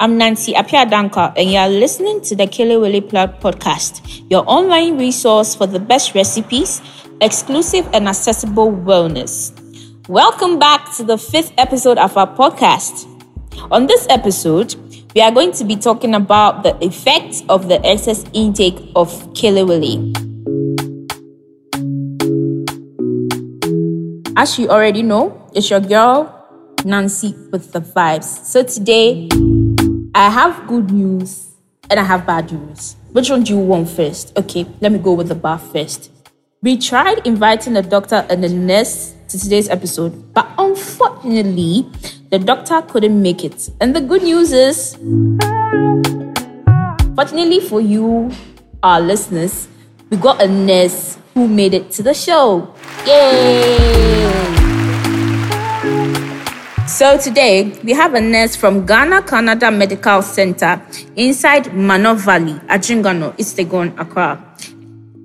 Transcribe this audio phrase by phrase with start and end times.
[0.00, 5.54] I'm Nancy Apiadanka, and you are listening to the Kelewele Plug podcast, your online resource
[5.54, 6.80] for the best recipes,
[7.20, 9.52] exclusive and accessible wellness.
[10.08, 13.04] Welcome back to the fifth episode of our podcast.
[13.70, 14.74] On this episode,
[15.14, 20.16] we are going to be talking about the effects of the excess intake of Kelewele.
[24.34, 26.34] As you already know, it's your girl
[26.86, 28.46] Nancy with the vibes.
[28.46, 29.28] So today,
[30.14, 31.50] I have good news
[31.88, 32.96] and I have bad news.
[33.12, 34.36] Which one do you want first?
[34.36, 36.10] Okay, let me go with the bad first.
[36.62, 41.86] We tried inviting a doctor and the nurse to today's episode, but unfortunately,
[42.30, 43.70] the doctor couldn't make it.
[43.80, 44.94] And the good news is,
[47.14, 48.32] fortunately for you,
[48.82, 49.68] our listeners,
[50.10, 52.74] we got a nurse who made it to the show.
[53.06, 54.59] Yay!
[57.00, 60.82] So today we have a nurse from Ghana Canada Medical Center
[61.16, 64.36] inside Mano Valley, Adjingano, East Legon, Accra.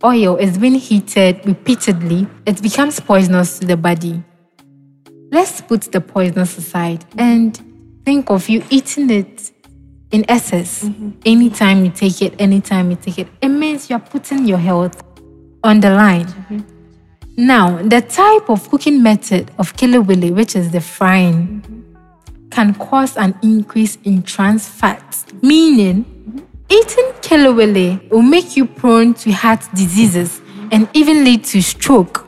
[0.04, 4.22] oil is being heated repeatedly, it becomes poisonous to the body.
[5.30, 7.58] Let's put the poisonous aside and
[8.04, 9.52] think of you eating it
[10.10, 11.10] in excess mm-hmm.
[11.24, 13.28] anytime you take it, anytime you take it.
[13.40, 15.02] It means you're putting your health
[15.62, 16.26] on the line.
[16.26, 16.60] Mm-hmm.
[17.36, 22.48] Now, the type of cooking method of kelewele, which is the frying, mm-hmm.
[22.50, 26.04] can cause an increase in trans fats, meaning
[26.72, 32.24] Eating kelewele will make you prone to heart diseases and even lead to stroke.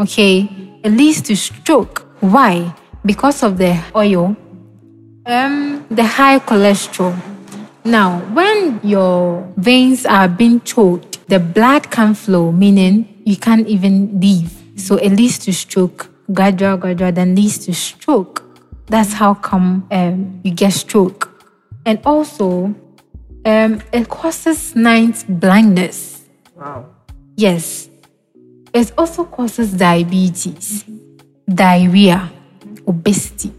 [0.00, 0.48] Okay,
[0.82, 2.04] it leads to stroke.
[2.18, 2.74] Why?
[3.06, 4.36] Because of the oil,
[5.26, 7.16] um, the high cholesterol.
[7.84, 14.20] Now, when your veins are being choked, the blood can't flow, meaning you can't even
[14.20, 14.52] live.
[14.76, 18.42] So it leads to stroke, gradual, gradual, then leads to stroke.
[18.86, 21.30] That's how come um, you get stroke.
[21.86, 22.74] And also,
[23.44, 26.24] um, it causes night blindness.
[26.56, 26.86] Wow.
[27.36, 27.88] Yes.
[28.72, 31.54] It also causes diabetes, mm-hmm.
[31.54, 32.30] diarrhea,
[32.86, 33.52] obesity.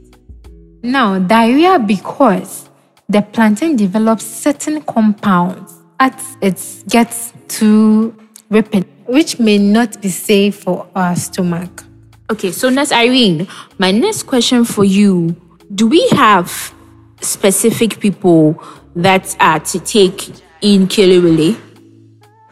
[0.82, 2.70] Now, diarrhea because
[3.08, 8.16] the plantain develops certain compounds as it gets too
[8.50, 11.84] rapid, which may not be safe for our stomach.
[12.32, 13.48] Okay, so next, Irene,
[13.78, 15.36] my next question for you
[15.74, 16.74] do we have
[17.22, 18.62] specific people
[18.96, 20.30] that are to take
[20.62, 21.60] in Kelewele?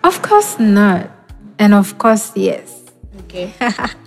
[0.04, 1.10] Of course not.
[1.60, 2.92] And of course, yes.
[3.22, 3.54] Okay.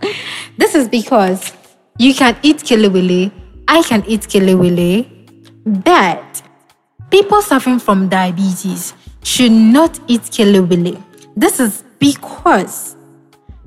[0.58, 1.52] this is because
[1.98, 3.30] you can eat Kelewele,
[3.68, 5.08] I can eat Kelewele,
[5.64, 6.42] but
[7.10, 11.02] people suffering from diabetes should not eat Kelewele.
[11.36, 12.96] This is because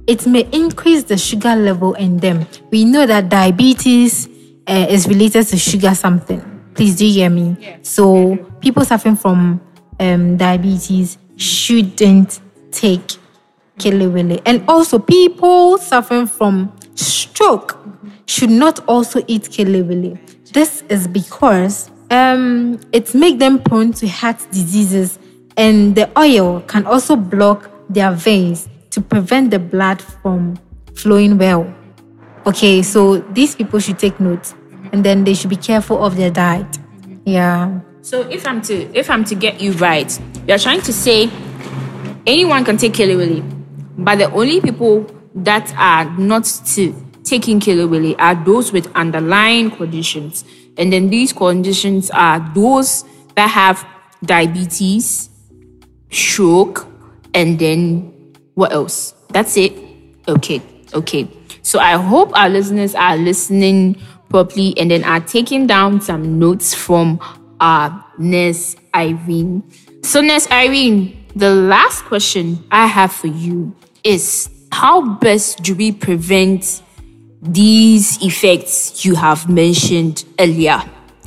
[0.06, 2.46] it may increase the sugar level in them.
[2.72, 4.28] We know that diabetes
[4.68, 6.57] uh, is related to sugar something.
[6.78, 7.58] Please do you hear me?
[7.60, 7.78] Yeah.
[7.82, 9.60] So people suffering from
[10.00, 12.40] um, diabetes shouldn't
[12.72, 13.18] take
[13.80, 14.42] kelewele.
[14.46, 17.78] And also people suffering from stroke
[18.28, 20.20] should not also eat kelewele.
[20.54, 25.20] This is because um, it makes them prone to heart diseases,
[25.58, 30.58] and the oil can also block their veins to prevent the blood from
[30.96, 31.74] flowing well.
[32.46, 34.54] Okay, so these people should take note,
[34.92, 36.78] and then they should be careful of their diet.
[37.26, 37.82] Yeah.
[38.02, 41.30] So if I'm to if I'm to get you right, you're trying to say
[42.26, 43.44] anyone can take Kelewele,
[43.98, 45.06] but the only people
[45.36, 50.46] that are not to taking Kelewele are those with underlying conditions,
[50.78, 53.04] and then these conditions are those
[53.36, 53.86] that have
[54.24, 55.30] diabetes,
[56.10, 56.88] stroke,
[57.34, 58.14] and then
[58.56, 59.14] what else?
[59.30, 59.74] That's it.
[60.28, 60.62] Okay,
[60.94, 61.28] okay.
[61.62, 66.74] So I hope our listeners are listening properly and then are taking down some notes
[66.74, 67.20] from
[67.60, 69.64] our Nurse Irene.
[70.04, 75.92] So, Nurse Irene, the last question I have for you is how best do we
[75.92, 76.82] prevent
[77.42, 80.84] these effects you have mentioned earlier?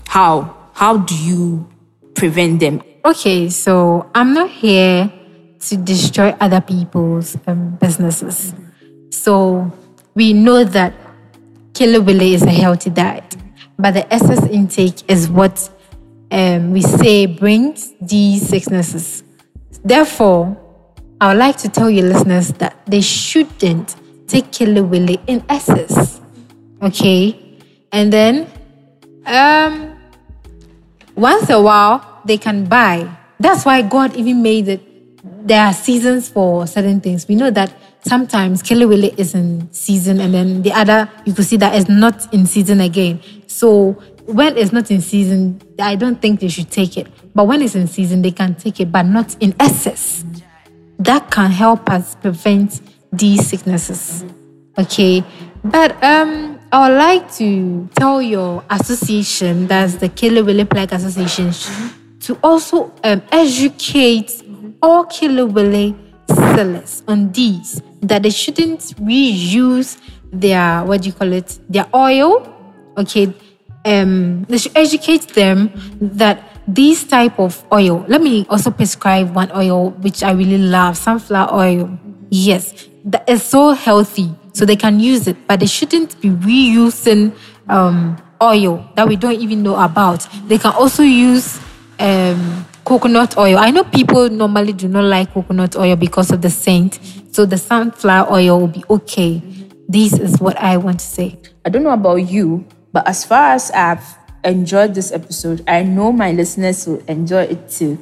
[0.07, 0.57] How?
[0.75, 1.69] How do you
[2.15, 2.83] prevent them?
[3.05, 5.13] Okay, so I'm not here
[5.61, 8.55] to destroy other people's um, businesses.
[9.11, 9.73] So
[10.15, 10.95] we know that
[11.73, 13.37] Kelewele is a healthy diet,
[13.79, 15.71] but the excess intake is what
[16.31, 19.23] um, we say brings these sicknesses.
[19.85, 20.57] Therefore,
[21.21, 23.97] I would like to tell your listeners that they shouldn't
[24.27, 26.21] take Kelewele in excess.
[26.83, 27.59] Okay?
[27.93, 28.51] And then,
[29.27, 29.99] um,
[31.15, 33.11] once a while, they can buy.
[33.39, 34.83] That's why God even made it.
[35.47, 37.27] There are seasons for certain things.
[37.27, 41.57] We know that sometimes Kelewele is in season and then the other, you could see
[41.59, 43.21] that is not in season again.
[43.47, 43.93] So
[44.27, 47.09] when it's not in season, I don't think they should take it.
[47.35, 50.25] But when it's in season, they can take it, but not in excess.
[50.99, 52.81] That can help us prevent
[53.13, 54.25] these sicknesses.
[54.79, 55.25] Okay.
[55.65, 61.53] But um, I would like to tell your association, that's the Kelewele Plug Association,
[62.21, 64.43] to also um, educate
[64.83, 65.95] all Kelewele
[66.35, 69.99] sellers on these that they shouldn't reuse
[70.33, 72.47] their what do you call it their oil
[72.97, 73.33] okay
[73.85, 78.05] um, they should educate them that this type of oil.
[78.09, 81.99] Let me also prescribe one oil which I really love, sunflower oil.
[82.31, 87.35] Yes, that is so healthy, so they can use it, but they shouldn't be reusing
[87.69, 90.27] um, oil that we don't even know about.
[90.47, 91.59] They can also use
[91.99, 93.59] um, coconut oil.
[93.59, 96.99] I know people normally do not like coconut oil because of the scent,
[97.33, 99.43] so the sunflower oil will be okay.
[99.89, 101.39] This is what I want to say.
[101.65, 104.05] I don't know about you, but as far as I've
[104.45, 107.99] enjoyed this episode, I know my listeners will enjoy it too.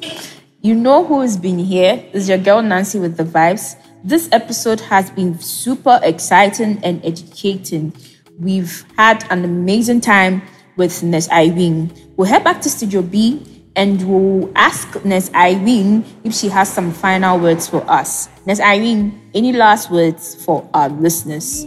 [0.61, 2.05] You know who's been here?
[2.13, 3.77] Is your girl Nancy with the vibes.
[4.05, 7.93] This episode has been super exciting and educating.
[8.39, 10.43] We've had an amazing time
[10.77, 11.93] with Nurse Irene.
[12.17, 16.91] We'll head back to Studio B and we'll ask Nurse Irene if she has some
[16.91, 18.29] final words for us.
[18.45, 21.65] Nurse Irene, any last words for our listeners?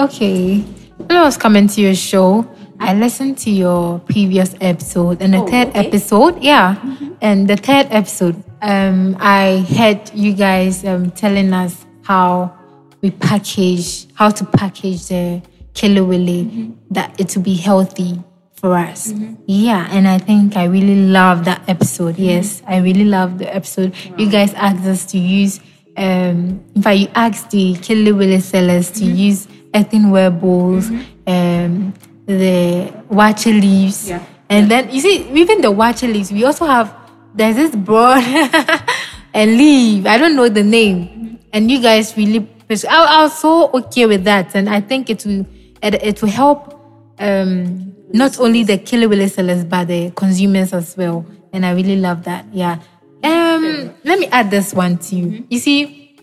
[0.00, 0.60] Okay.
[0.96, 2.48] When I was coming to your show,
[2.80, 5.86] I listened to your previous episode and the Oh, third okay.
[5.86, 6.76] episode, yeah.
[7.20, 12.56] And the third episode, um, I heard you guys um, telling us how
[13.02, 15.42] we package, how to package the
[15.74, 18.22] Kelewele, that it will be healthy
[18.56, 19.12] for us.
[19.46, 22.18] Yeah, and I think I really love that episode.
[22.18, 23.94] Yes, I really love the episode.
[24.18, 25.60] You guys asked us to use,
[25.96, 30.90] um, in fact, you asked the Kelewele sellers to use earthenware bowls,
[31.26, 31.92] um,
[32.26, 34.22] the watcher leaves, Yeah.
[34.48, 36.92] and then you see, even the watcher leaves, we also have
[37.34, 38.24] there's this broad
[39.34, 40.06] and leaf.
[40.06, 42.48] I don't know the name, and you guys really.
[42.68, 45.46] I, I was so okay with that, and I think it will
[45.82, 46.74] it, it will help
[47.20, 51.26] um, not only the Kelewele sellers but the consumers as well.
[51.52, 52.46] And I really love that.
[52.52, 52.78] Yeah.
[53.22, 55.46] Um, let me add this one to you.
[55.48, 56.16] You see,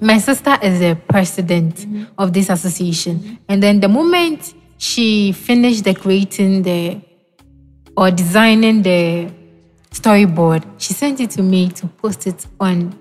[0.00, 1.86] my sister is the president
[2.18, 7.00] of this association, and then the moment she finished decorating the
[7.96, 9.30] or designing the
[9.90, 12.98] storyboard, she sent it to me to post it on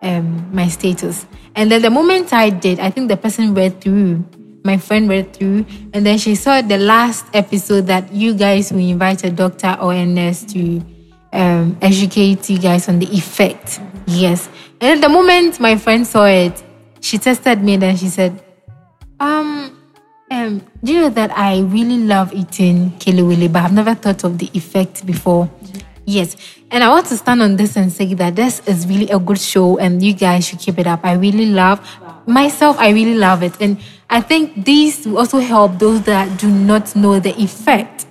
[0.00, 1.26] um, my status.
[1.54, 4.24] And then the moment I did, I think the person read through,
[4.64, 8.80] my friend read through, and then she saw the last episode that you guys will
[8.80, 10.80] invite a doctor or a nurse to
[11.32, 13.80] um, educate you guys on the effect.
[14.06, 14.48] Yes.
[14.80, 16.62] And then the moment my friend saw it,
[17.00, 18.42] she tested me and she said,
[19.18, 19.78] um,
[20.30, 24.38] um, do you know that I really love eating kelewele, but I've never thought of
[24.38, 25.50] the effect before.
[26.04, 26.36] Yes,
[26.72, 29.38] and I want to stand on this and say that this is really a good
[29.38, 31.04] show, and you guys should keep it up.
[31.04, 31.78] I really love
[32.26, 32.78] myself.
[32.78, 33.78] I really love it, and
[34.10, 38.06] I think these will also help those that do not know the effect.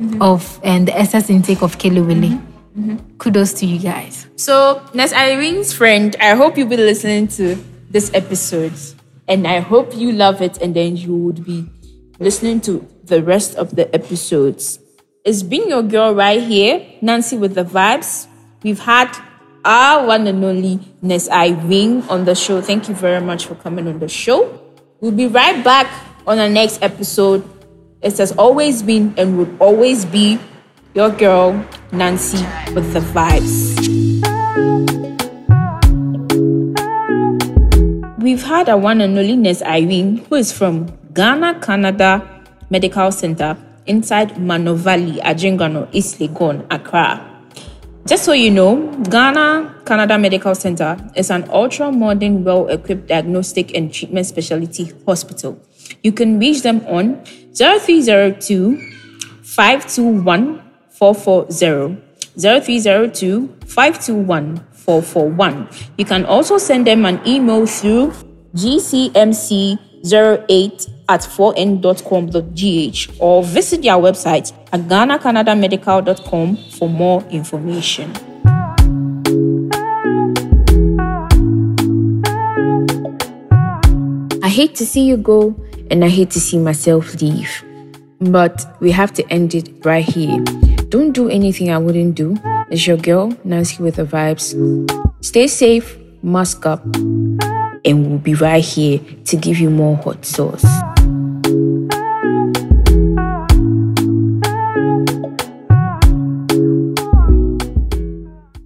[0.00, 0.22] Mm-hmm.
[0.22, 2.38] of and the SS intake of Kelewele.
[2.38, 2.92] Mm-hmm.
[2.92, 3.16] Mm-hmm.
[3.18, 4.28] Kudos to you guys.
[4.36, 7.56] So, Nurse Irene's friend, I hope you'll be listening to
[7.90, 8.74] this episode.
[9.26, 11.68] And I hope you love it and then you would be
[12.20, 14.78] listening to the rest of the episodes.
[15.24, 18.28] It's been your girl right here, Nancy with the vibes.
[18.62, 19.10] We've had
[19.64, 22.60] our one and only Nurse Irene on the show.
[22.60, 24.60] Thank you very much for coming on the show.
[25.00, 25.86] We'll be right back
[26.26, 27.48] on our next episode.
[28.02, 30.38] It has always been and will always be
[30.94, 31.52] your girl,
[31.92, 33.78] Nancy with the vibes.
[38.18, 42.22] We've had a one and only Nurse Irene, who is from Ghana, Canada
[42.70, 47.37] Medical Center inside Manovali, Adjingano, East Legon, Accra.
[48.08, 53.76] Just so you know, Ghana Canada Medical Center is an ultra modern, well equipped diagnostic
[53.76, 55.60] and treatment specialty hospital.
[56.02, 57.22] You can reach them on
[57.52, 58.78] 0302
[59.42, 62.00] 521 440.
[62.38, 65.68] 0302 521 441.
[65.98, 68.14] You can also send them an email through
[68.56, 69.78] gcmc08
[71.08, 78.12] at 4n.com.gh or visit their website at ghanacanadamedical.com for more information.
[84.42, 85.54] I hate to see you go
[85.90, 87.64] and I hate to see myself leave.
[88.20, 90.40] But we have to end it right here.
[90.88, 92.36] Don't do anything I wouldn't do.
[92.70, 94.54] It's your girl, Nancy with the vibes.
[95.24, 96.84] Stay safe, mask up,
[97.84, 100.64] and we'll be right here to give you more hot sauce.